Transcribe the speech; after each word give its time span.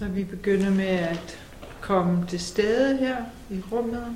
Så 0.00 0.08
vi 0.08 0.24
begynder 0.24 0.70
med 0.70 0.84
at 0.86 1.38
komme 1.80 2.26
til 2.26 2.40
stede 2.40 2.96
her 2.96 3.16
i 3.50 3.60
rummet. 3.72 4.06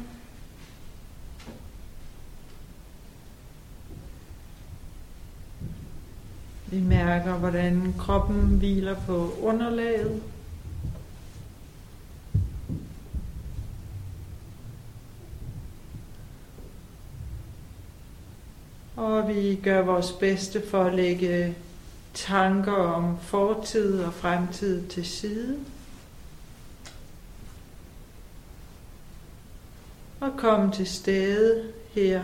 Vi 6.67 6.81
mærker, 6.81 7.35
hvordan 7.35 7.94
kroppen 7.99 8.57
hviler 8.58 8.97
på 9.07 9.35
underlaget. 9.40 10.22
Og 18.97 19.29
vi 19.29 19.61
gør 19.62 19.83
vores 19.83 20.12
bedste 20.12 20.62
for 20.71 20.85
at 20.85 20.95
lægge 20.95 21.55
tanker 22.15 22.73
om 22.73 23.19
fortid 23.19 24.01
og 24.01 24.15
fremtid 24.15 24.89
til 24.89 25.07
side. 25.07 25.59
Og 30.24 30.33
komme 30.37 30.73
til 30.73 30.87
stede 30.87 31.73
her 31.92 32.23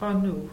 og 0.00 0.14
nu. 0.14 0.50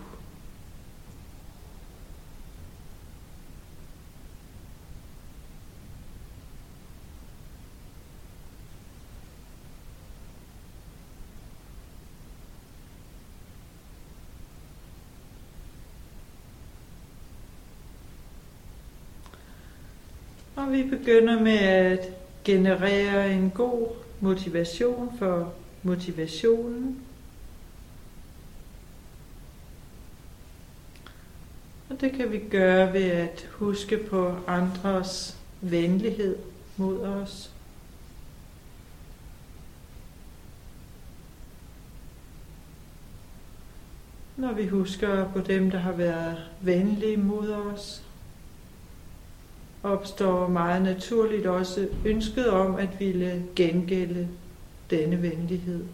Og 20.56 20.72
vi 20.72 20.84
begynder 20.84 21.40
med 21.40 21.58
at 21.58 22.10
generere 22.44 23.34
en 23.34 23.50
god 23.50 23.88
motivation 24.20 25.14
for 25.20 25.54
motivationen. 25.84 27.02
Og 31.90 32.02
det 32.02 32.12
kan 32.12 32.32
vi 32.32 32.40
gøre 32.50 32.94
ved 32.94 33.12
at 33.12 33.50
huske 33.52 33.98
på 33.98 34.36
andres 34.48 35.38
venlighed 35.62 36.38
mod 36.78 37.00
os. 37.00 37.52
Når 44.38 44.54
vi 44.54 44.68
husker 44.68 45.32
på 45.32 45.40
dem, 45.40 45.72
der 45.72 45.78
har 45.78 45.92
været 45.92 46.38
venlige 46.62 47.18
mod 47.18 47.50
os, 47.50 48.04
opstår 49.84 50.48
meget 50.48 50.82
naturligt 50.82 51.46
også 51.46 51.88
ønsket 52.06 52.50
om 52.50 52.76
at 52.76 53.00
ville 53.00 53.44
gengælde 53.56 54.28
denne 54.92 55.22
venlighed. 55.22 55.86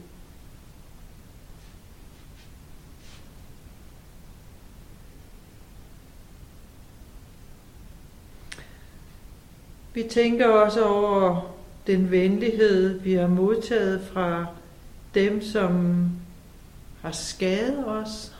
Vi 9.93 10.03
tænker 10.03 10.47
også 10.47 10.85
over 10.85 11.53
den 11.87 12.11
venlighed, 12.11 12.99
vi 12.99 13.13
har 13.13 13.27
modtaget 13.27 14.07
fra 14.13 14.45
dem, 15.13 15.41
som 15.41 16.03
har 17.01 17.11
skadet 17.11 17.87
os, 17.87 18.36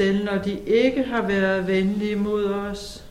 Selv 0.00 0.24
når 0.24 0.38
de 0.38 0.60
ikke 0.66 1.02
har 1.02 1.26
været 1.26 1.66
venlige 1.66 2.16
mod 2.16 2.44
os, 2.44 3.04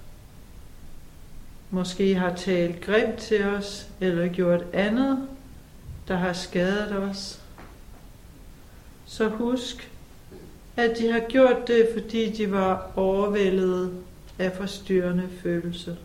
måske 1.70 2.16
har 2.16 2.36
talt 2.36 2.82
grimt 2.82 3.18
til 3.18 3.46
os, 3.46 3.88
eller 4.02 4.28
gjort 4.28 4.66
andet, 4.74 5.28
der 6.08 6.16
har 6.16 6.34
skadet 6.34 6.92
os, 6.92 7.42
så 9.06 9.28
husk, 9.28 9.92
at 10.76 10.98
de 10.98 11.12
har 11.12 11.20
gjort 11.20 11.68
det, 11.68 11.90
fordi 11.94 12.32
de 12.32 12.52
var 12.52 12.92
overvældet 12.96 13.94
af 14.40 14.52
forstyrrende 14.52 15.30
følelser. 15.44 15.96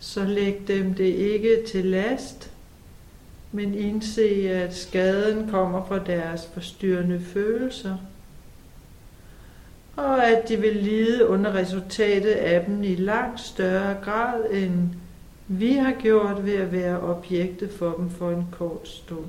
Så 0.00 0.24
læg 0.24 0.68
dem 0.68 0.94
det 0.94 1.14
ikke 1.14 1.64
til 1.66 1.84
last, 1.84 2.53
men 3.54 3.74
indse, 3.74 4.50
at 4.50 4.74
skaden 4.74 5.48
kommer 5.50 5.84
fra 5.84 5.98
deres 5.98 6.48
forstyrrende 6.54 7.20
følelser, 7.20 7.96
og 9.96 10.26
at 10.26 10.48
de 10.48 10.56
vil 10.56 10.76
lide 10.76 11.28
under 11.28 11.54
resultatet 11.54 12.30
af 12.30 12.64
dem 12.64 12.82
i 12.82 12.94
langt 12.94 13.40
større 13.40 13.96
grad, 14.04 14.44
end 14.50 14.88
vi 15.48 15.72
har 15.72 15.92
gjort 15.92 16.46
ved 16.46 16.54
at 16.54 16.72
være 16.72 17.00
objektet 17.00 17.70
for 17.70 17.94
dem 17.98 18.10
for 18.10 18.30
en 18.30 18.46
kort 18.52 18.88
stund. 18.88 19.26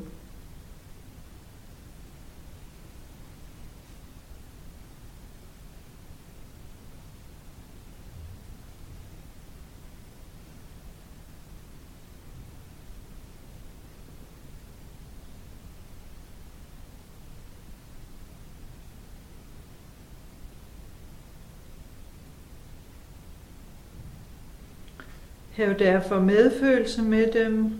Hav 25.55 25.73
derfor 25.79 26.19
medfølelse 26.19 27.01
med 27.01 27.31
dem 27.31 27.73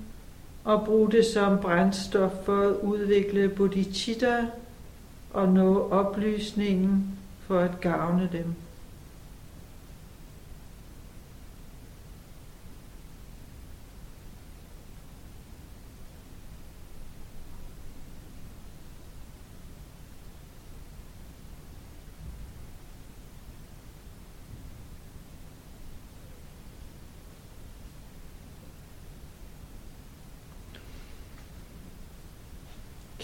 og 0.64 0.86
brug 0.86 1.12
det 1.12 1.26
som 1.26 1.60
brændstof 1.60 2.32
for 2.46 2.62
at 2.62 2.76
udvikle 2.76 3.50
bodhicitta 3.50 4.46
og 5.34 5.50
nå 5.50 5.90
oplysningen 5.90 7.18
for 7.48 7.60
at 7.60 7.82
gavne 7.82 8.30
dem. 8.32 8.54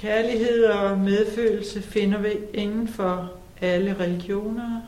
Kærlighed 0.01 0.63
og 0.63 0.99
medfølelse 0.99 1.81
finder 1.81 2.19
vi 2.19 2.29
inden 2.53 2.87
for 2.87 3.31
alle 3.61 3.99
religioner, 3.99 4.81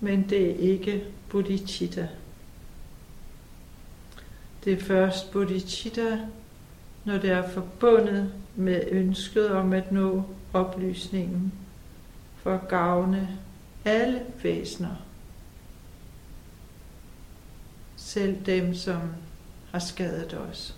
men 0.00 0.30
det 0.30 0.50
er 0.50 0.54
ikke 0.72 1.04
bodhicitta. 1.28 2.08
Det 4.64 4.72
er 4.72 4.80
først 4.80 5.32
bodhicitta, 5.32 6.20
når 7.04 7.18
det 7.18 7.30
er 7.30 7.48
forbundet 7.48 8.32
med 8.56 8.82
ønsket 8.90 9.50
om 9.50 9.72
at 9.72 9.92
nå 9.92 10.22
oplysningen 10.52 11.52
for 12.36 12.54
at 12.54 12.68
gavne 12.68 13.38
alle 13.84 14.22
væsener. 14.42 14.96
Selv 17.96 18.36
dem, 18.46 18.74
som 18.74 19.00
har 19.70 19.78
skadet 19.78 20.34
os. 20.34 20.75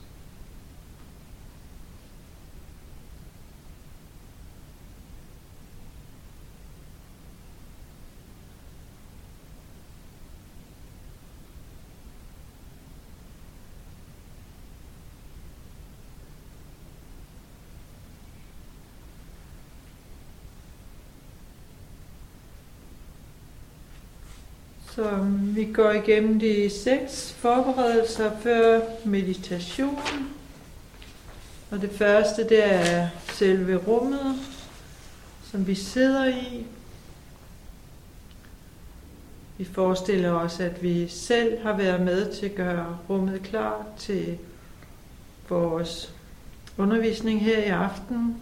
Så 24.99 25.17
vi 25.55 25.73
går 25.73 25.91
igennem 25.91 26.41
de 26.41 26.71
seks 26.71 27.33
forberedelser 27.33 28.41
før 28.41 28.81
meditation. 29.05 29.99
Og 31.71 31.81
det 31.81 31.91
første, 31.91 32.49
det 32.49 32.65
er 32.65 33.09
selve 33.33 33.77
rummet, 33.77 34.35
som 35.43 35.67
vi 35.67 35.75
sidder 35.75 36.27
i. 36.27 36.67
Vi 39.59 39.65
forestiller 39.65 40.31
os, 40.31 40.61
at 40.61 40.83
vi 40.83 41.09
selv 41.09 41.63
har 41.63 41.77
været 41.77 42.01
med 42.01 42.33
til 42.33 42.47
at 42.47 42.55
gøre 42.55 42.99
rummet 43.11 43.43
klar 43.43 43.87
til 43.99 44.39
vores 45.49 46.15
undervisning 46.77 47.41
her 47.41 47.59
i 47.59 47.69
aften. 47.69 48.37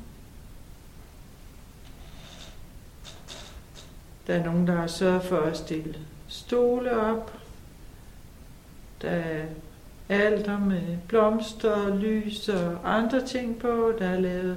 Der 4.27 4.35
er 4.35 4.45
nogen, 4.45 4.67
der 4.67 4.75
har 4.75 4.87
sørget 4.87 5.23
for 5.23 5.41
at 5.41 5.57
stille 5.57 5.95
stole 6.29 7.01
op. 7.01 7.33
Der 9.03 9.11
er 9.11 9.45
alter 10.09 10.59
med 10.59 10.99
blomster, 11.09 11.97
lys 11.97 12.49
og 12.49 12.97
andre 12.97 13.27
ting 13.27 13.59
på. 13.59 13.93
Der 13.99 14.07
er 14.09 14.21
lavet 14.21 14.57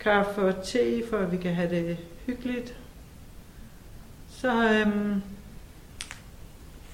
kaffe 0.00 0.40
og 0.42 0.64
te, 0.64 1.02
for 1.10 1.16
at 1.16 1.32
vi 1.32 1.36
kan 1.36 1.54
have 1.54 1.70
det 1.70 1.96
hyggeligt. 2.26 2.76
Så 4.28 4.72
øhm, 4.72 5.22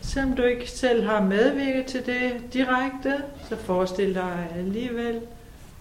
selvom 0.00 0.36
du 0.36 0.42
ikke 0.42 0.70
selv 0.70 1.06
har 1.06 1.22
medvirket 1.22 1.86
til 1.86 2.06
det 2.06 2.52
direkte, 2.52 3.14
så 3.48 3.56
forestil 3.56 4.14
dig 4.14 4.48
alligevel, 4.56 5.20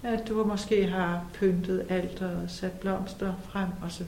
at 0.03 0.27
du 0.27 0.43
måske 0.43 0.87
har 0.87 1.25
pyntet 1.33 1.85
alt 1.89 2.21
og 2.21 2.49
sat 2.49 2.71
blomster 2.71 3.33
frem 3.49 3.67
osv. 3.85 4.05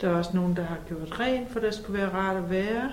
Der 0.00 0.08
er 0.10 0.14
også 0.14 0.30
nogen, 0.34 0.56
der 0.56 0.62
har 0.62 0.78
gjort 0.88 1.20
rent, 1.20 1.50
for 1.50 1.60
der 1.60 1.70
skulle 1.70 1.98
være 1.98 2.12
rart 2.12 2.36
at 2.36 2.50
være. 2.50 2.92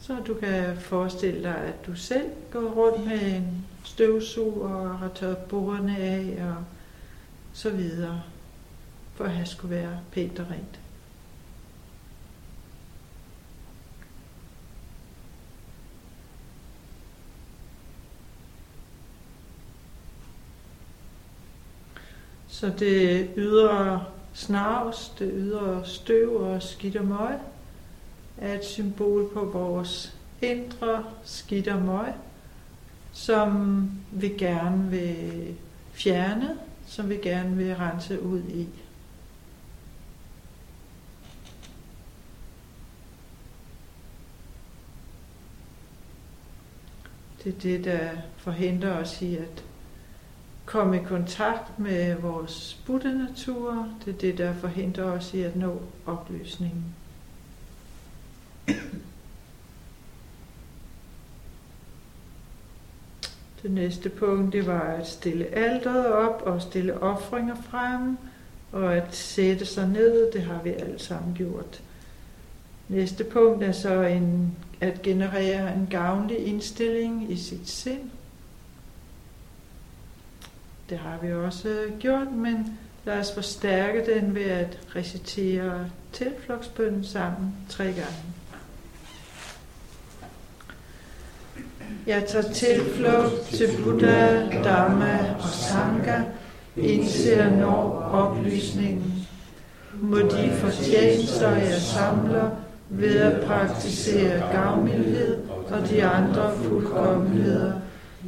Så 0.00 0.16
du 0.26 0.34
kan 0.34 0.76
forestille 0.76 1.42
dig, 1.42 1.56
at 1.56 1.86
du 1.86 1.94
selv 1.94 2.30
går 2.50 2.60
rundt 2.60 3.06
med 3.06 3.36
en 3.36 3.66
støvsuger 3.84 4.74
og 4.74 4.98
har 4.98 5.08
tørret 5.08 5.36
bordene 5.36 5.98
af 5.98 6.44
og 6.44 6.64
så 7.52 7.70
videre, 7.70 8.22
for 9.14 9.24
at 9.24 9.30
have 9.30 9.46
skulle 9.46 9.76
være 9.76 10.00
pænt 10.12 10.38
og 10.38 10.46
rent. 10.50 10.80
Så 22.48 22.72
det 22.78 23.30
ydre 23.36 24.04
snavs, 24.34 25.14
det 25.18 25.30
ydre 25.34 25.86
støv 25.86 26.36
og 26.36 26.62
skidt 26.62 26.96
og 26.96 27.04
møg, 27.04 27.38
er 28.38 28.54
et 28.54 28.64
symbol 28.64 29.30
på 29.32 29.44
vores 29.44 30.16
indre 30.42 31.04
skidt 31.24 31.68
og 31.68 31.82
møg, 31.82 32.12
som 33.12 33.90
vi 34.12 34.28
gerne 34.28 34.90
vil 34.90 35.54
fjerne, 35.92 36.58
som 36.86 37.08
vi 37.08 37.16
gerne 37.16 37.56
vil 37.56 37.76
rense 37.76 38.22
ud 38.22 38.40
i. 38.40 38.68
Det 47.44 47.54
er 47.54 47.58
det, 47.60 47.84
der 47.84 48.10
forhindrer 48.36 48.92
os 48.92 49.22
i 49.22 49.36
at 49.36 49.64
komme 50.74 50.96
i 50.96 51.04
kontakt 51.04 51.78
med 51.78 52.14
vores 52.14 52.80
buddha-natur. 52.86 53.88
Det 54.04 54.14
er 54.14 54.18
det, 54.18 54.38
der 54.38 54.54
forhindrer 54.54 55.04
os 55.04 55.34
i 55.34 55.42
at 55.42 55.56
nå 55.56 55.82
opløsningen. 56.06 56.84
Det 63.62 63.70
næste 63.70 64.08
punkt, 64.08 64.52
det 64.52 64.66
var 64.66 64.80
at 64.80 65.06
stille 65.06 65.46
alderet 65.46 66.06
op 66.06 66.42
og 66.46 66.62
stille 66.62 67.02
ofringer 67.02 67.56
frem, 67.70 68.18
og 68.72 68.96
at 68.96 69.16
sætte 69.16 69.66
sig 69.66 69.88
ned, 69.88 70.32
det 70.32 70.42
har 70.42 70.62
vi 70.62 70.70
alle 70.70 70.98
sammen 70.98 71.34
gjort. 71.34 71.82
Næste 72.88 73.24
punkt 73.24 73.64
er 73.64 73.72
så 73.72 74.02
en, 74.02 74.56
at 74.80 75.02
generere 75.02 75.74
en 75.74 75.86
gavnlig 75.90 76.38
indstilling 76.38 77.32
i 77.32 77.36
sit 77.36 77.68
sind. 77.68 78.10
Det 80.90 80.98
har 80.98 81.18
vi 81.22 81.32
også 81.32 81.68
øh, 81.68 81.98
gjort, 81.98 82.32
men 82.32 82.78
lad 83.04 83.18
os 83.18 83.32
forstærke 83.32 84.14
den 84.14 84.34
ved 84.34 84.44
at 84.44 84.78
recitere 84.96 85.86
tilflugtsbønden 86.12 87.04
sammen 87.04 87.54
tre 87.68 87.84
gange. 87.84 88.22
Jeg 92.06 92.24
tager 92.28 92.52
tilflugt 92.52 93.46
til 93.52 93.68
Buddha, 93.84 94.46
Dhamma 94.62 95.34
og 95.38 95.48
Sangha, 95.48 96.22
indtil 96.76 97.30
jeg 97.30 97.50
når 97.50 98.10
oplysningen. 98.12 99.26
Må 100.00 100.16
de 100.16 100.52
fortjenester, 100.52 101.50
jeg 101.50 101.80
samler 101.80 102.50
ved 102.88 103.16
at 103.16 103.46
praktisere 103.46 104.52
gavmildhed 104.52 105.38
og 105.48 105.90
de 105.90 106.04
andre 106.04 106.52
fuldkommenheder, 106.56 107.72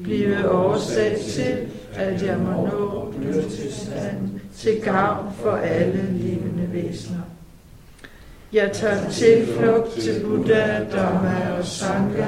blive 0.02 0.50
oversat 0.50 1.18
til, 1.18 1.68
at 1.96 2.22
jeg 2.22 2.38
må 2.38 2.66
nå 2.66 3.12
livstilstand 3.22 4.40
til 4.56 4.80
gavn 4.80 5.32
for 5.42 5.50
alle 5.50 6.04
levende 6.12 6.68
væsener. 6.72 7.20
Jeg 8.52 8.70
tager 8.72 9.10
tilflugt 9.10 9.90
til 9.90 10.24
Buddha, 10.24 10.78
Dhamma 10.78 11.56
og 11.58 11.64
Sangha, 11.64 12.26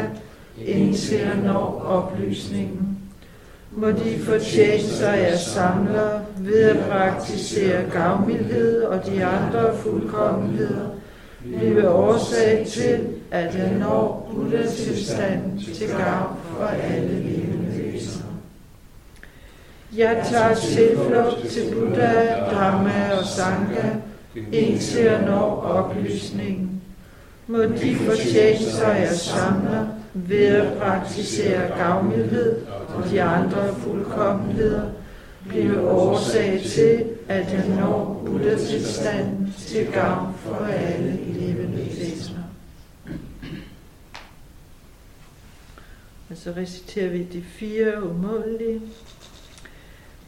indtil 0.66 1.18
jeg 1.18 1.36
når 1.44 1.82
oplysningen. 1.86 2.98
Må 3.72 3.90
de 3.90 4.18
fortjenester, 4.18 5.12
jeg 5.12 5.38
samler 5.38 6.20
ved 6.38 6.60
at 6.60 6.76
praktisere 6.90 7.90
gavmildhed 7.92 8.82
og 8.82 9.06
de 9.06 9.24
andre 9.24 9.76
fuldkommenheder, 9.76 10.88
blive 11.44 11.90
årsag 11.90 12.66
til, 12.68 13.00
at 13.30 13.58
jeg 13.58 13.72
når 13.78 14.32
Buddha-tilstand 14.34 15.60
til 15.74 15.88
gavn 15.88 16.36
for 16.56 16.64
alle 16.64 17.20
levende. 17.20 17.67
Jeg 19.96 20.26
tager 20.30 20.54
tilflugt 20.54 21.48
til 21.50 21.74
Buddha, 21.74 22.24
Dhamma 22.50 23.18
og 23.18 23.24
Sangha, 23.24 23.88
indtil 24.52 25.04
jeg 25.04 25.22
når 25.26 25.62
oplysningen. 25.62 26.82
Må 27.46 27.62
de 27.62 27.96
fortjenester, 27.96 28.94
jeg 28.94 29.10
samler, 29.10 29.86
ved 30.14 30.46
at 30.46 30.78
praktisere 30.78 31.78
gavmildhed 31.78 32.66
og 32.66 33.10
de 33.10 33.22
andre 33.22 33.74
fuldkommenheder, 33.74 34.90
blive 35.48 35.90
årsag 35.90 36.60
til, 36.66 37.04
at 37.28 37.52
jeg 37.52 37.68
når 37.68 38.22
Buddha-tilstanden 38.26 39.54
til 39.58 39.86
gavn 39.86 40.34
for 40.38 40.66
alle 40.66 41.18
levende 41.26 41.78
væsener. 41.78 42.42
Og 46.30 46.36
så 46.36 46.52
reciterer 46.56 47.08
vi 47.08 47.22
de 47.22 47.42
fire 47.42 48.04
umådelige. 48.10 48.80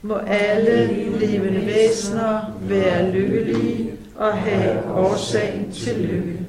Må 0.03 0.15
alle 0.15 0.87
levende 1.19 1.67
væsener 1.67 2.59
være 2.61 3.13
lykkelige 3.13 3.93
og 4.17 4.33
have 4.33 4.95
årsagen 4.95 5.73
til 5.73 5.99
lykke 5.99 6.41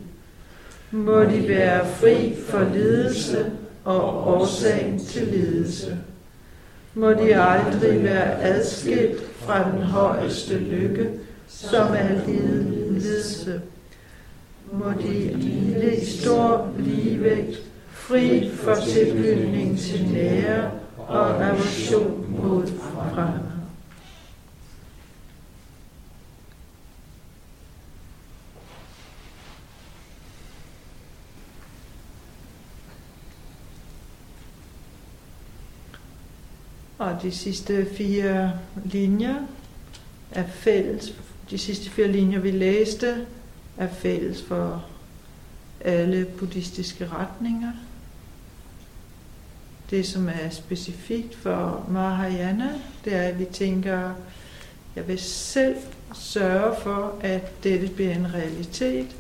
må 0.92 1.24
de 1.24 1.48
være 1.48 1.88
fri 1.88 2.36
for 2.48 2.68
lidelse 2.74 3.52
og 3.86 4.28
årsagen 4.28 5.00
til 5.00 5.28
lidelse. 5.28 5.98
Må 6.94 7.10
de 7.10 7.36
aldrig 7.36 8.04
være 8.04 8.42
adskilt 8.42 9.22
fra 9.40 9.72
den 9.72 9.82
højeste 9.82 10.58
lykke, 10.58 11.10
som 11.48 11.88
er 11.94 12.28
lidelse. 12.28 13.62
Må 14.72 14.86
de 15.02 15.36
hvile 15.36 15.96
i 15.96 16.06
stor 16.06 16.72
ligevægt, 16.80 17.62
fri 17.92 18.50
for 18.54 18.76
tilknytning 18.76 19.80
til 19.80 20.08
nære 20.14 20.72
og 21.08 21.46
aversion 21.46 22.36
mod 22.42 22.68
fremme. 23.14 23.52
Og 36.98 37.22
de 37.22 37.32
sidste 37.32 37.88
fire 37.96 38.52
linjer 38.86 39.36
er 40.32 40.48
fælles. 40.48 41.14
De 41.50 41.58
sidste 41.58 41.90
fire 41.90 42.08
linjer, 42.08 42.40
vi 42.40 42.52
læste, 42.52 43.26
er 43.78 43.88
fælles 43.88 44.44
for 44.44 44.86
alle 45.82 46.26
buddhistiske 46.26 47.08
retninger. 47.08 47.72
Det, 49.92 50.08
som 50.08 50.30
er 50.30 50.50
specifikt 50.50 51.36
for 51.36 51.86
Mahayana, 51.90 52.70
det 53.06 53.16
er, 53.16 53.22
at 53.22 53.40
vi 53.40 53.46
tænker, 53.46 54.14
jeg 54.96 55.08
vil 55.08 55.20
selv 55.20 55.78
sørge 56.14 56.76
for, 56.82 57.16
at 57.22 57.64
dette 57.64 57.88
bliver 57.88 58.16
en 58.16 58.34
realitet. 58.34 59.16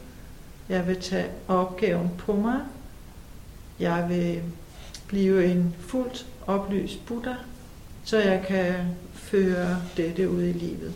Jeg 0.69 0.87
vil 0.87 1.01
tage 1.01 1.29
opgaven 1.47 2.11
på 2.17 2.35
mig. 2.35 2.59
Jeg 3.79 4.09
vil 4.09 4.41
blive 5.07 5.45
en 5.45 5.75
fuldt 5.79 6.25
oplyst 6.47 7.05
Buddha 7.05 7.33
så 8.03 8.17
jeg 8.17 8.45
kan 8.47 8.75
føre 9.13 9.81
dette 9.97 10.29
ud 10.29 10.43
i 10.43 10.51
livet. 10.51 10.93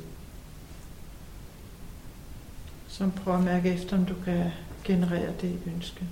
Så 2.87 3.09
prøv 3.23 3.35
at 3.35 3.43
mærke 3.43 3.73
efter, 3.73 3.97
om 3.97 4.05
du 4.05 4.13
kan 4.25 4.51
generere 4.83 5.33
det 5.41 5.59
ønske. 5.75 6.05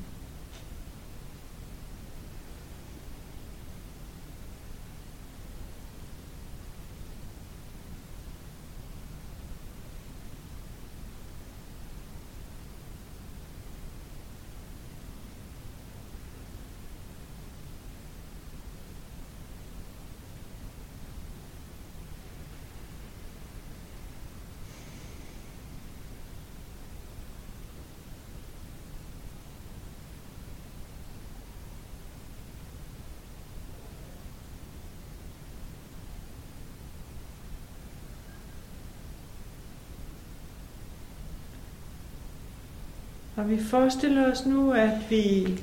Og 43.43 43.49
vi 43.49 43.63
forestiller 43.63 44.31
os 44.31 44.45
nu, 44.45 44.71
at 44.71 44.91
vi 45.09 45.59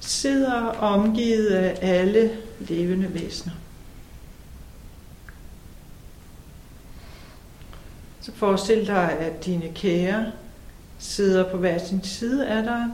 sidder 0.00 0.62
omgivet 0.62 1.46
af 1.46 1.78
alle 1.82 2.30
levende 2.60 3.14
væsener. 3.14 3.54
Så 8.20 8.32
forestil 8.32 8.86
dig, 8.86 9.18
at 9.18 9.44
dine 9.44 9.72
kære 9.74 10.32
sidder 10.98 11.50
på 11.50 11.56
hver 11.56 11.78
sin 11.78 12.04
side 12.04 12.48
af 12.48 12.62
dig 12.62 12.86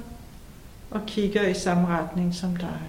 og 0.90 1.00
kigger 1.06 1.42
i 1.48 1.54
samme 1.54 1.86
retning 1.86 2.34
som 2.34 2.56
dig. 2.56 2.80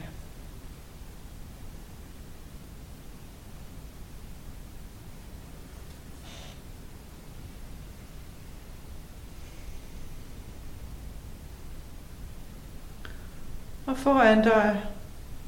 Foran 13.97 14.43
dig, 14.43 14.81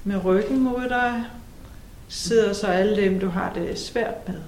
med 0.04 0.26
ryggen 0.26 0.60
mod 0.60 0.90
dig, 0.90 1.26
sidder 2.08 2.54
så 2.54 2.68
alle 2.68 3.04
dem, 3.04 3.20
du 3.20 3.30
har 3.30 3.54
det 3.54 3.80
svært 3.80 4.28
med. 4.28 4.40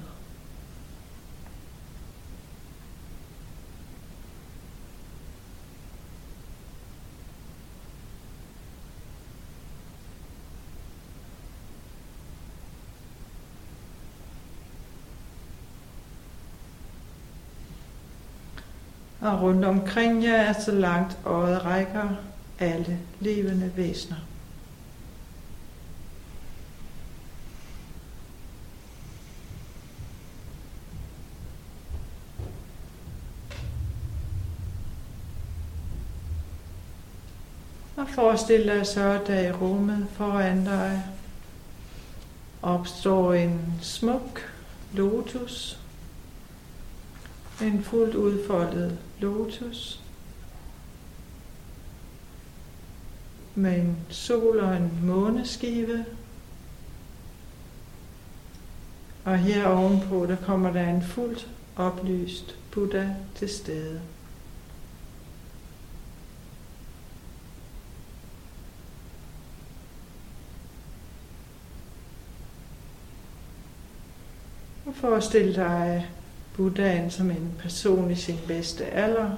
Og 19.21 19.41
rundt 19.41 19.65
omkring 19.65 20.23
jer 20.23 20.35
er 20.35 20.53
så 20.53 20.71
langt 20.71 21.17
øjet 21.25 21.65
rækker, 21.65 22.09
alle 22.61 22.99
levende 23.19 23.71
væsener. 23.75 24.17
Og 37.95 38.09
forestil 38.09 38.63
dig 38.67 38.87
så, 38.87 39.01
at 39.01 39.27
der 39.27 39.39
i 39.39 39.51
rummet 39.51 40.07
foran 40.13 40.65
dig 40.65 41.03
opstår 42.61 43.33
en 43.33 43.73
smuk 43.81 44.53
lotus. 44.93 45.79
En 47.61 47.83
fuldt 47.83 48.15
udfoldet 48.15 48.97
lotus. 49.19 50.00
Med 53.55 53.79
en 53.79 53.97
sol 54.09 54.59
og 54.59 54.77
en 54.77 54.91
måneskive. 55.03 56.05
Og 59.23 59.37
her 59.37 59.67
ovenpå, 59.67 60.25
der 60.25 60.35
kommer 60.35 60.71
der 60.71 60.89
en 60.89 61.03
fuldt 61.03 61.47
oplyst 61.75 62.55
Buddha 62.71 63.07
til 63.35 63.49
stede. 63.49 64.01
Og 74.85 74.95
forestil 74.95 75.55
dig 75.55 76.09
Buddhaen 76.55 77.11
som 77.11 77.31
en 77.31 77.53
person 77.59 78.11
i 78.11 78.15
sin 78.15 78.39
bedste 78.47 78.85
alder, 78.85 79.31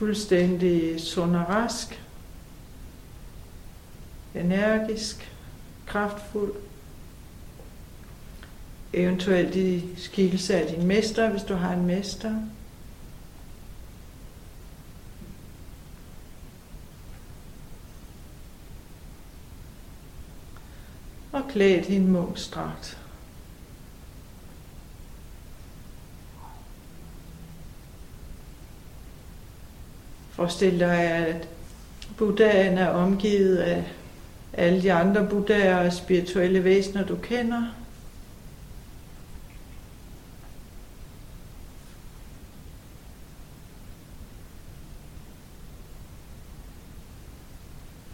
fuldstændig 0.00 1.00
sund 1.00 1.36
og 1.36 1.48
rask, 1.48 2.02
energisk, 4.34 5.32
kraftfuld, 5.86 6.52
eventuelt 8.92 9.54
i 9.54 9.84
skikkelse 9.96 10.54
af 10.54 10.74
din 10.74 10.86
mester, 10.86 11.30
hvis 11.30 11.42
du 11.42 11.54
har 11.54 11.72
en 11.72 11.86
mester. 11.86 12.34
Og 21.32 21.42
klæd 21.50 21.82
din 21.82 22.02
en 22.02 22.98
Forestil 30.40 30.80
dig, 30.80 31.00
at 31.00 31.48
Buddhaen 32.18 32.78
er 32.78 32.88
omgivet 32.88 33.56
af 33.56 33.84
alle 34.52 34.82
de 34.82 34.92
andre 34.92 35.26
buddhaer 35.26 35.86
og 35.86 35.92
spirituelle 35.92 36.64
væsener, 36.64 37.06
du 37.06 37.16
kender. 37.16 37.62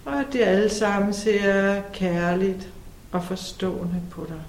Og 0.04 0.21
at 0.21 0.26
de 0.33 0.45
alle 0.45 0.68
sammen 0.68 1.12
ser 1.12 1.83
kærligt 1.92 2.73
og 3.12 3.25
forstående 3.25 4.02
på 4.11 4.26
dig 4.28 4.42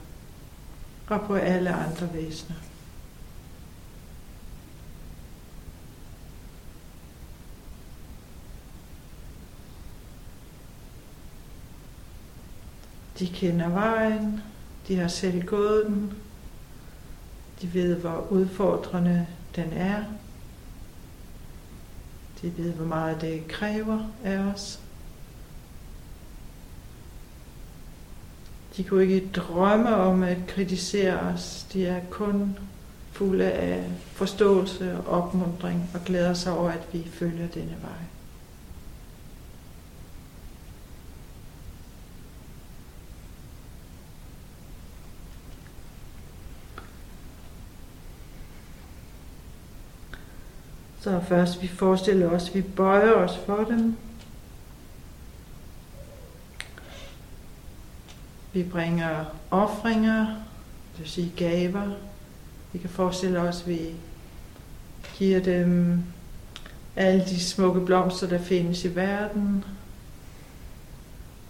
og 1.07 1.21
på 1.27 1.35
alle 1.35 1.69
andre 1.69 2.09
væsener. 2.13 2.66
De 13.19 13.27
kender 13.27 13.69
vejen, 13.69 14.41
de 14.87 14.95
har 14.95 15.07
selv 15.07 15.45
gået 15.45 15.85
den, 15.85 16.13
de 17.61 17.73
ved, 17.73 17.95
hvor 17.95 18.27
udfordrende 18.29 19.27
den 19.55 19.73
er. 19.73 20.03
De 22.41 22.57
ved, 22.57 22.73
hvor 22.73 22.85
meget 22.85 23.21
det 23.21 23.47
kræver 23.47 23.99
af 24.23 24.37
os. 24.37 24.79
De 28.77 28.83
kunne 28.83 29.03
ikke 29.03 29.29
drømme 29.35 29.95
om 29.95 30.23
at 30.23 30.37
kritisere 30.47 31.19
os. 31.19 31.65
De 31.73 31.85
er 31.85 32.01
kun 32.09 32.57
fulde 33.11 33.51
af 33.51 33.83
forståelse 34.13 34.97
og 34.97 35.23
opmundring 35.23 35.89
og 35.93 36.01
glæder 36.05 36.33
sig 36.33 36.57
over, 36.57 36.71
at 36.71 36.87
vi 36.93 37.07
følger 37.13 37.47
denne 37.47 37.75
vej. 37.81 38.16
Så 51.07 51.19
først 51.27 51.61
vi 51.61 51.67
forestiller 51.67 52.29
os, 52.29 52.49
at 52.49 52.55
vi 52.55 52.61
bøjer 52.61 53.11
os 53.11 53.37
for 53.45 53.63
dem. 53.63 53.95
Vi 58.53 58.63
bringer 58.63 59.25
offringer, 59.51 60.25
det 60.91 60.99
vil 60.99 61.09
sige 61.09 61.33
gaver. 61.35 61.91
Vi 62.73 62.79
kan 62.79 62.89
forestille 62.89 63.39
os, 63.39 63.61
at 63.61 63.67
vi 63.67 63.79
giver 65.17 65.39
dem 65.39 66.03
alle 66.95 67.25
de 67.25 67.39
smukke 67.39 67.81
blomster, 67.85 68.27
der 68.27 68.39
findes 68.39 68.85
i 68.85 68.95
verden. 68.95 69.63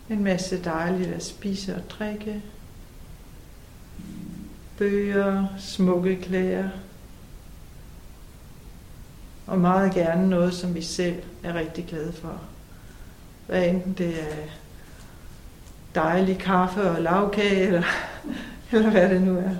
En 0.09 0.23
masse 0.23 0.63
dejligt 0.63 1.09
at 1.09 1.23
spise 1.23 1.75
og 1.75 1.89
drikke. 1.89 2.41
bøger, 4.77 5.47
smukke 5.59 6.15
klæder, 6.21 6.69
og 9.47 9.59
meget 9.59 9.93
gerne 9.93 10.29
noget, 10.29 10.53
som 10.53 10.75
vi 10.75 10.81
selv 10.81 11.23
er 11.43 11.53
rigtig 11.53 11.85
glade 11.85 12.13
for. 12.13 12.41
Hvad 13.47 13.67
enten 13.67 13.93
det 13.93 14.21
er 14.21 14.47
dejlig 15.95 16.39
kaffe 16.39 16.89
og 16.89 17.01
lavkage, 17.01 17.61
eller, 17.67 17.83
eller 18.71 18.89
hvad 18.89 19.09
det 19.09 19.21
nu 19.21 19.37
er. 19.37 19.55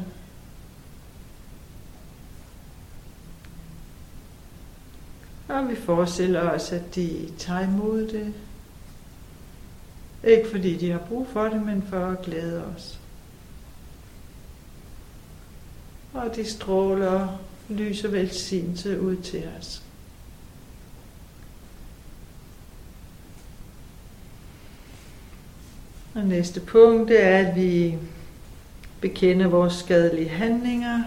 Og 5.48 5.70
vi 5.70 5.75
forestiller 5.75 6.41
os, 6.41 6.72
at 6.72 6.96
de 6.96 7.32
tager 7.38 7.62
imod 7.62 8.08
det. 8.08 8.34
Ikke 10.24 10.50
fordi 10.50 10.77
de 10.77 10.91
har 10.91 11.00
brug 11.00 11.27
for 11.34 11.44
det, 11.44 11.62
men 11.62 11.84
for 11.89 12.06
at 12.06 12.22
glæde 12.22 12.65
os. 12.75 13.00
Og 16.13 16.36
de 16.36 16.51
stråler 16.51 17.39
lys 17.70 18.04
og 18.04 18.12
velsignelse 18.12 19.02
ud 19.02 19.16
til 19.16 19.44
os. 19.60 19.84
Og 26.16 26.24
næste 26.24 26.60
punkt 26.60 27.12
er, 27.12 27.48
at 27.48 27.56
vi 27.56 27.98
bekender 29.02 29.48
vores 29.48 29.74
skadelige 29.74 30.30
handlinger. 30.30 31.04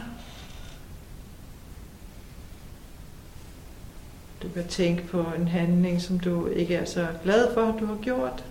Du 4.42 4.48
kan 4.48 4.68
tænke 4.68 5.02
på 5.02 5.24
en 5.38 5.48
handling, 5.48 6.02
som 6.02 6.20
du 6.20 6.46
ikke 6.46 6.74
er 6.74 6.84
så 6.84 7.06
glad 7.22 7.54
for, 7.54 7.72
at 7.72 7.80
du 7.80 7.86
har 7.86 7.96
gjort. 8.02 8.44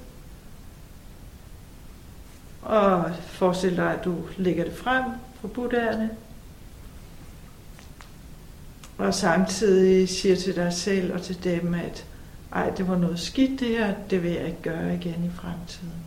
Og 2.61 3.11
forestil 3.15 3.75
dig, 3.75 3.93
at 3.93 4.05
du 4.05 4.15
lægger 4.37 4.63
det 4.63 4.73
frem 4.73 5.03
for 5.41 5.47
buddhaerne. 5.47 6.09
Og 8.99 9.13
samtidig 9.13 10.09
siger 10.09 10.35
til 10.35 10.55
dig 10.55 10.73
selv 10.73 11.13
og 11.13 11.21
til 11.21 11.43
dem, 11.43 11.73
at 11.73 12.05
ej, 12.51 12.69
det 12.69 12.87
var 12.87 12.97
noget 12.97 13.19
skidt 13.19 13.59
det 13.59 13.67
her, 13.67 13.93
det 14.09 14.23
vil 14.23 14.31
jeg 14.31 14.45
ikke 14.45 14.61
gøre 14.61 14.95
igen 14.95 15.23
i 15.25 15.29
fremtiden. 15.35 16.03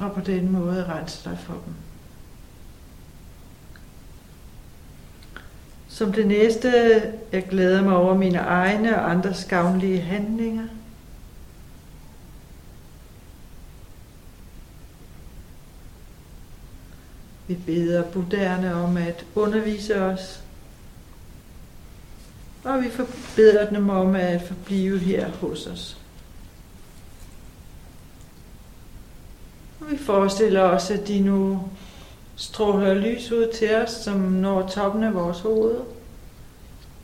Og 0.00 0.12
på 0.12 0.20
den 0.20 0.52
måde 0.52 0.84
rense 0.84 1.30
dig 1.30 1.38
for 1.38 1.52
dem. 1.52 1.74
Som 5.88 6.12
det 6.12 6.26
næste, 6.26 6.70
jeg 7.32 7.46
glæder 7.50 7.82
mig 7.82 7.96
over 7.96 8.14
mine 8.14 8.38
egne 8.38 8.96
og 8.96 9.10
andres 9.10 9.44
gavnlige 9.44 10.00
handlinger. 10.00 10.66
Vi 17.46 17.54
beder 17.54 18.02
buddherne 18.02 18.74
om 18.74 18.96
at 18.96 19.26
undervise 19.34 20.02
os, 20.02 20.40
og 22.64 22.82
vi 22.82 22.88
beder 23.36 23.70
dem 23.70 23.88
om 23.88 24.14
at 24.14 24.42
forblive 24.42 24.98
her 24.98 25.28
hos 25.28 25.66
os. 25.66 25.98
Og 29.80 29.90
vi 29.90 29.96
forestiller 29.96 30.60
os, 30.60 30.90
at 30.90 31.08
de 31.08 31.20
nu 31.20 31.68
stråler 32.36 32.94
lys 32.94 33.32
ud 33.32 33.52
til 33.54 33.74
os, 33.74 33.90
som 33.90 34.16
når 34.16 34.68
toppen 34.68 35.04
af 35.04 35.14
vores 35.14 35.40
hoved, 35.40 35.76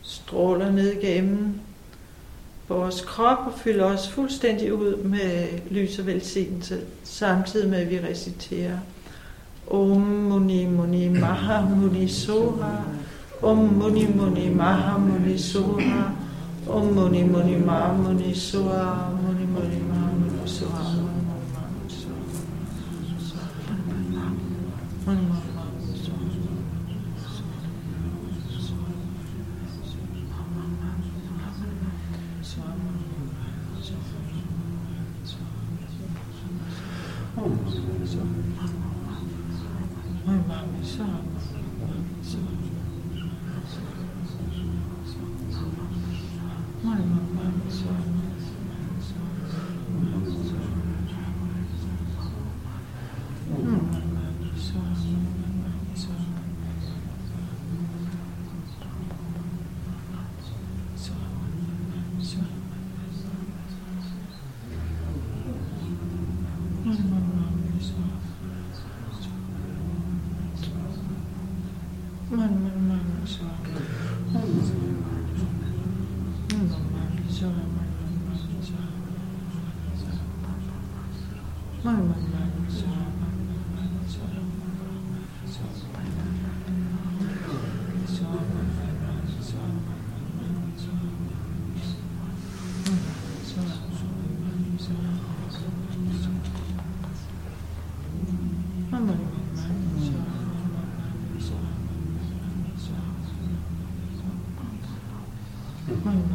stråler 0.01 0.71
ned 0.71 1.01
gennem 1.01 1.59
vores 2.67 3.01
krop 3.01 3.37
og 3.37 3.59
fylder 3.59 3.85
os 3.85 4.09
fuldstændig 4.09 4.73
ud 4.73 4.95
med 4.95 5.47
lys 5.69 5.99
og 5.99 6.05
velsignelse, 6.05 6.81
samtidig 7.03 7.69
med 7.69 7.79
at 7.79 7.89
vi 7.89 7.99
reciterer 7.99 8.77
옴 9.67 10.29
무니 10.29 10.65
무니 10.65 11.09
마하무니 11.09 12.07
소하 12.07 12.85
옴 13.41 13.77
무니 13.77 14.05
무니 14.05 14.49
마하무니 14.49 15.37
소하 15.37 16.13
옴 16.67 16.93
무니 16.93 17.23
무니 17.23 17.57
마하무니 17.57 18.33
소하 18.33 19.09
무니 19.21 19.45
무니 19.45 19.79
마하무니 19.87 20.47
소하 20.47 21.00
Thank 105.93 106.15
you. 106.15 106.31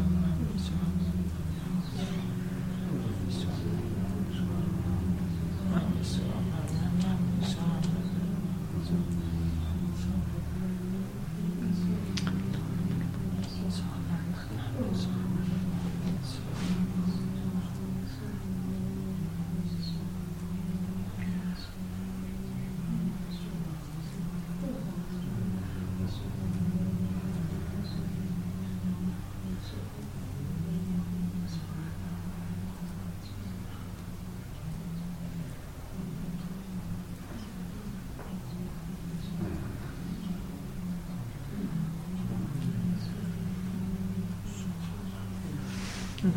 Om 46.17 46.29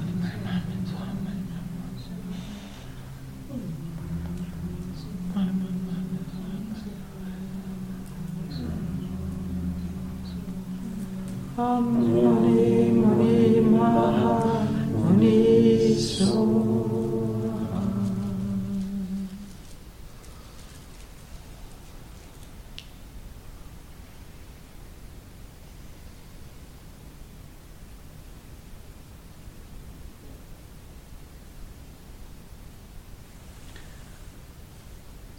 Mani 11.56 12.90
Mani 12.92 13.60
Maha 13.60 14.68
Muni 14.92 15.96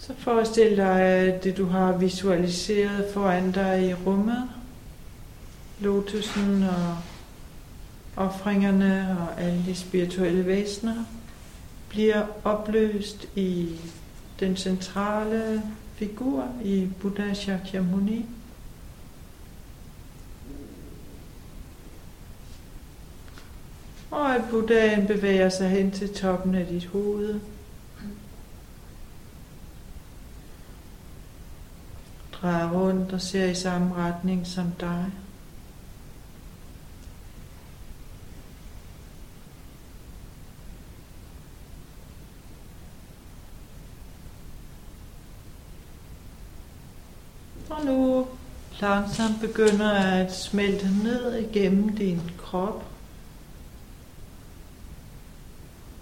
Så 0.01 0.13
forestil 0.17 0.77
dig, 0.77 1.39
det 1.43 1.57
du 1.57 1.65
har 1.65 1.97
visualiseret 1.97 3.13
foran 3.13 3.51
dig 3.51 3.89
i 3.89 3.93
rummet, 3.93 4.49
lotusen 5.79 6.63
og 6.63 6.97
offringerne 8.15 9.17
og 9.19 9.41
alle 9.41 9.63
de 9.65 9.75
spirituelle 9.75 10.45
væsener, 10.45 11.05
bliver 11.89 12.25
opløst 12.43 13.27
i 13.35 13.69
den 14.39 14.57
centrale 14.57 15.63
figur 15.95 16.47
i 16.63 16.89
Buddha 17.01 17.33
Shakyamuni. 17.33 18.25
Og 24.11 24.35
at 24.35 24.41
Buddhaen 24.49 25.07
bevæger 25.07 25.49
sig 25.49 25.69
hen 25.69 25.91
til 25.91 26.13
toppen 26.13 26.55
af 26.55 26.65
dit 26.65 26.85
hoved. 26.85 27.39
Drejer 32.41 32.71
rundt 32.71 33.13
og 33.13 33.21
ser 33.21 33.45
i 33.45 33.55
samme 33.55 33.95
retning 33.95 34.47
som 34.47 34.71
dig. 34.79 35.05
Og 47.69 47.85
nu 47.85 48.27
langsomt 48.81 49.41
begynder 49.41 49.91
at 49.91 50.35
smelte 50.35 50.87
ned 51.03 51.35
igennem 51.35 51.95
din 51.95 52.21
krop. 52.37 52.85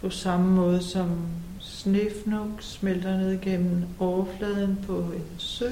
På 0.02 0.10
samme 0.10 0.52
måde 0.52 0.84
som 0.84 1.28
snefnuk 1.60 2.62
smelter 2.62 3.18
ned 3.18 3.32
igennem 3.32 3.86
overfladen 4.00 4.80
på 4.88 4.98
en 4.98 5.26
sø. 5.38 5.70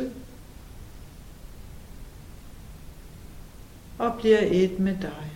Og 3.97 4.13
bliver 4.19 4.39
et 4.41 4.79
med 4.79 4.97
dig. 5.01 5.27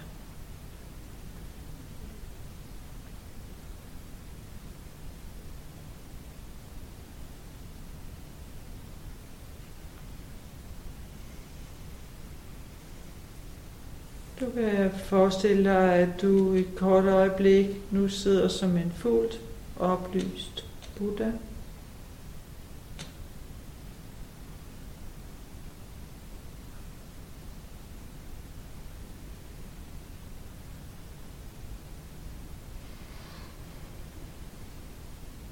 Du 14.39 14.50
kan 14.50 14.91
forestille 15.04 15.63
dig, 15.63 15.93
at 15.93 16.21
du 16.21 16.54
i 16.54 16.60
et 16.60 16.76
kort 16.76 17.06
øjeblik 17.06 17.67
nu 17.91 18.08
sidder 18.08 18.47
som 18.47 18.78
en 18.78 18.91
fuldt 18.95 19.39
oplyst 19.80 20.65
Buddha. 20.97 21.32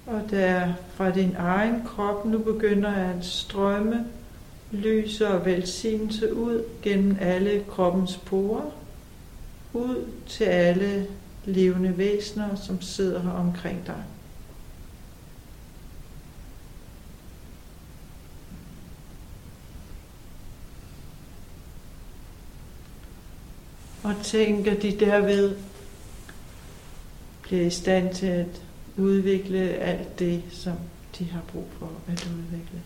Og 0.10 0.22
der 0.30 0.74
fra 0.94 1.12
din 1.12 1.36
egen 1.38 1.84
krop 1.86 2.26
nu 2.26 2.38
begynder 2.38 2.92
at 2.94 3.26
strømme 3.26 4.06
lys 4.72 5.22
og 5.22 5.46
velsignelse 5.46 6.34
ud 6.34 6.64
gennem 6.82 7.18
alle 7.20 7.66
kroppens 7.70 8.18
porer, 8.18 8.72
ud 9.74 10.06
til 10.28 10.44
alle 10.44 11.08
levende 11.46 11.98
væsener, 11.98 12.56
som 12.56 12.82
sidder 12.82 13.22
her 13.22 13.32
omkring 13.32 13.88
dig. 13.88 14.04
Og 24.04 24.16
tænk, 24.24 24.68
at 24.68 24.82
de 24.82 25.00
derved 25.00 25.56
bliver 27.42 27.66
i 27.66 27.70
stand 27.70 28.16
til 28.16 28.26
at 28.26 28.62
udvikle 29.00 29.60
alt 29.60 30.20
det, 30.20 30.44
som 30.50 30.76
de 31.20 31.26
har 31.26 31.42
brug 31.52 31.68
for 31.80 31.92
at 32.08 32.30
udvikle. 32.38 32.82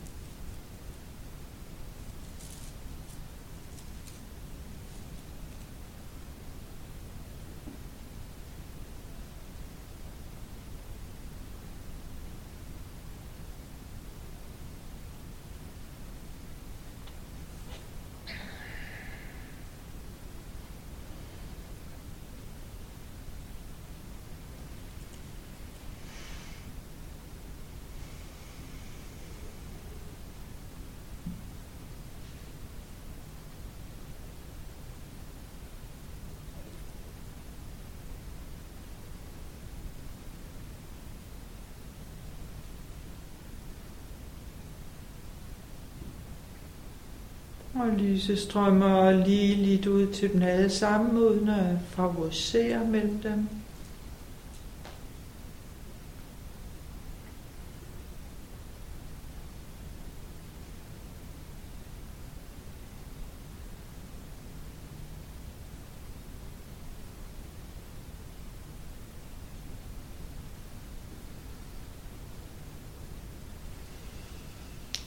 Og 47.76 47.90
lyset 47.98 48.40
strømmer 48.40 49.12
lige 49.12 49.56
lidt 49.56 49.86
ud 49.86 50.14
til 50.14 50.34
dem 50.34 50.42
alle 50.42 50.70
sammen, 50.70 51.18
uden 51.18 51.50
at 51.50 51.78
favorisere 51.90 52.86
mellem 52.86 53.20
dem. 53.20 53.48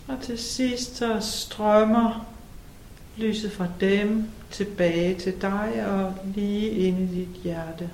Og 0.09 0.23
til 0.23 0.39
sidst 0.39 0.97
så 0.97 1.21
strømmer 1.21 2.36
lyset 3.17 3.53
fra 3.53 3.67
dem 3.81 4.25
tilbage 4.51 5.15
til 5.15 5.35
dig 5.43 5.87
og 5.87 6.15
lige 6.35 6.71
ind 6.71 7.01
i 7.01 7.15
dit 7.15 7.43
hjerte. 7.43 7.91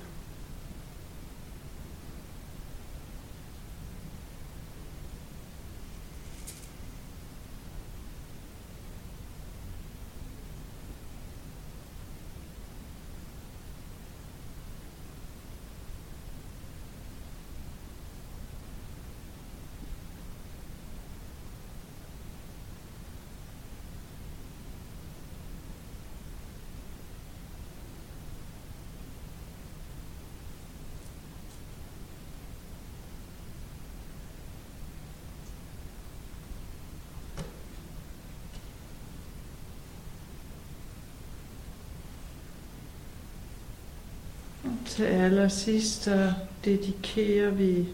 Til 44.93 45.03
allersidst 45.03 46.03
så 46.03 46.33
dedikerer 46.65 47.49
vi 47.49 47.87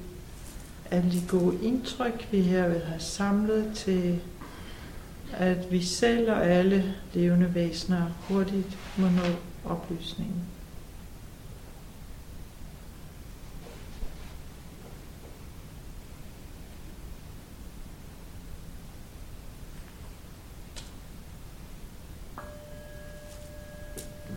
alle 0.92 1.12
de 1.12 1.22
gode 1.28 1.58
indtryk, 1.64 2.28
vi 2.32 2.42
her 2.42 2.68
vil 2.68 2.82
have 2.86 3.00
samlet 3.00 3.72
til, 3.76 4.20
at 5.34 5.72
vi 5.72 5.84
selv 5.84 6.32
og 6.32 6.46
alle 6.46 6.96
levende 7.14 7.56
væsener 7.56 8.06
hurtigt 8.20 8.78
må 8.98 9.08
nå 9.08 9.22
oplysningen. 9.66 10.44